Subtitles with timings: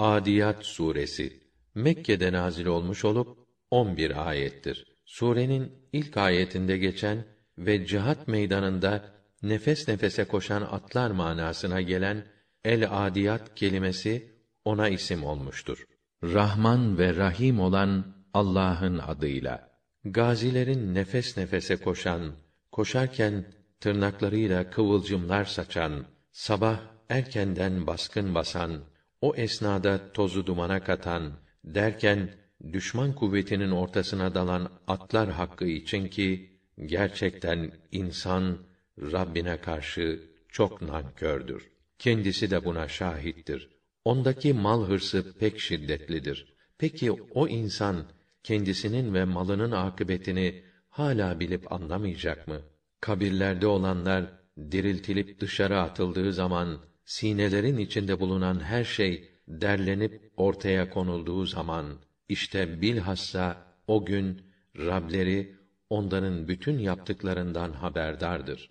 [0.00, 1.40] Adiyat suresi
[1.74, 3.38] Mekke'de nazil olmuş olup
[3.70, 4.96] 11 ayettir.
[5.04, 7.24] Surenin ilk ayetinde geçen
[7.58, 9.04] ve cihat meydanında
[9.42, 12.26] nefes nefese koşan atlar manasına gelen
[12.64, 14.34] el adiyat kelimesi
[14.64, 15.84] ona isim olmuştur.
[16.22, 19.70] Rahman ve Rahim olan Allah'ın adıyla.
[20.04, 22.32] Gazilerin nefes nefese koşan,
[22.72, 23.44] koşarken
[23.80, 28.80] tırnaklarıyla kıvılcımlar saçan, sabah erkenden baskın basan,
[29.20, 31.32] o esnada tozu dumana katan,
[31.64, 32.30] derken
[32.72, 38.58] düşman kuvvetinin ortasına dalan atlar hakkı için ki gerçekten insan
[38.98, 41.70] Rabbine karşı çok nankördür.
[41.98, 43.68] Kendisi de buna şahittir.
[44.04, 46.54] Ondaki mal hırsı pek şiddetlidir.
[46.78, 48.04] Peki o insan
[48.42, 52.60] kendisinin ve malının akıbetini hala bilip anlamayacak mı?
[53.00, 54.24] Kabirlerde olanlar
[54.70, 56.78] diriltilip dışarı atıldığı zaman
[57.10, 61.86] sinelerin içinde bulunan her şey derlenip ortaya konulduğu zaman
[62.28, 64.42] işte bilhassa o gün
[64.76, 65.56] Rableri
[65.90, 68.68] onların bütün yaptıklarından haberdardır.